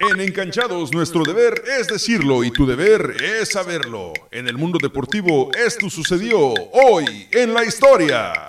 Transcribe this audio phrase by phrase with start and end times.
[0.00, 4.12] En Enganchados, nuestro deber es decirlo y tu deber es saberlo.
[4.30, 8.44] En el mundo deportivo, esto sucedió hoy en la historia.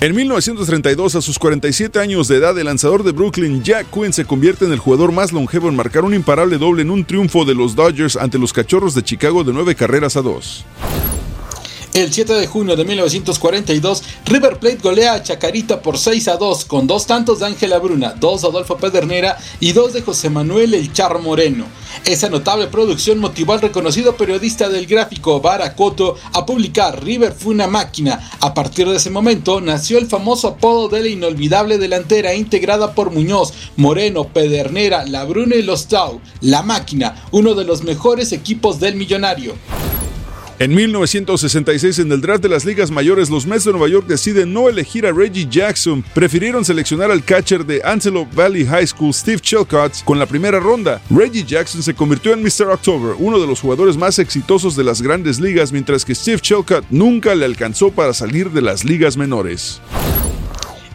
[0.00, 4.24] En 1932, a sus 47 años de edad, el lanzador de Brooklyn, Jack Quinn, se
[4.24, 7.54] convierte en el jugador más longevo en marcar un imparable doble en un triunfo de
[7.54, 10.64] los Dodgers ante los Cachorros de Chicago de nueve carreras a dos.
[11.96, 16.66] El 7 de junio de 1942, River Plate golea a Chacarita por 6 a 2
[16.66, 20.74] con dos tantos de Ángela Bruna, dos de Adolfo Pedernera y dos de José Manuel
[20.74, 21.64] El Char Moreno.
[22.04, 27.66] Esa notable producción motivó al reconocido periodista del gráfico Baracoto a publicar River fue una
[27.66, 28.30] máquina.
[28.40, 33.10] A partir de ese momento nació el famoso apodo de la inolvidable delantera integrada por
[33.10, 38.80] Muñoz, Moreno, Pedernera, La Bruna y Los Tau, La Máquina, uno de los mejores equipos
[38.80, 39.54] del millonario.
[40.58, 44.54] En 1966, en el draft de las ligas mayores, los Mets de Nueva York deciden
[44.54, 46.02] no elegir a Reggie Jackson.
[46.14, 51.02] Prefirieron seleccionar al catcher de Antelope Valley High School, Steve Chilcott, con la primera ronda.
[51.10, 52.70] Reggie Jackson se convirtió en Mr.
[52.72, 56.86] October, uno de los jugadores más exitosos de las grandes ligas, mientras que Steve Chilcott
[56.88, 59.82] nunca le alcanzó para salir de las ligas menores.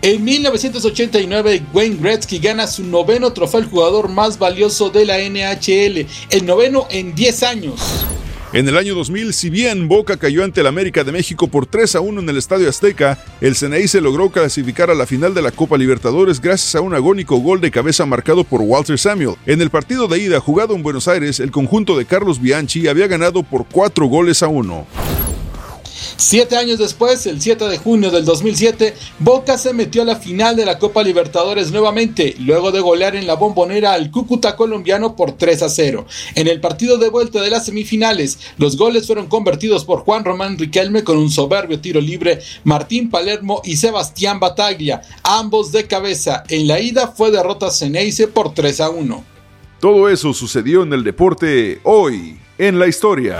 [0.01, 6.07] En 1989, Wayne Gretzky gana su noveno trofeo al jugador más valioso de la NHL,
[6.31, 8.07] el noveno en 10 años.
[8.53, 11.95] En el año 2000, si bien Boca cayó ante el América de México por 3
[11.95, 15.41] a 1 en el Estadio Azteca, el CNI se logró clasificar a la final de
[15.41, 19.35] la Copa Libertadores gracias a un agónico gol de cabeza marcado por Walter Samuel.
[19.45, 23.07] En el partido de ida jugado en Buenos Aires, el conjunto de Carlos Bianchi había
[23.07, 24.85] ganado por 4 goles a 1.
[26.23, 30.55] Siete años después, el 7 de junio del 2007, Boca se metió a la final
[30.55, 35.31] de la Copa Libertadores nuevamente, luego de golear en la bombonera al Cúcuta colombiano por
[35.31, 36.05] 3 a 0.
[36.35, 40.59] En el partido de vuelta de las semifinales, los goles fueron convertidos por Juan Román
[40.59, 46.43] Riquelme con un soberbio tiro libre, Martín Palermo y Sebastián Bataglia, ambos de cabeza.
[46.49, 49.23] En la ida fue derrota Ceneice por 3 a 1.
[49.79, 53.39] Todo eso sucedió en el deporte hoy, en la historia.